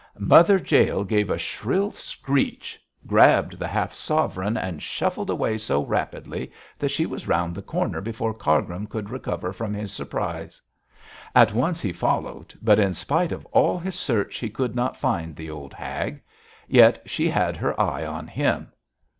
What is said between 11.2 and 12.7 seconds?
At once he followed,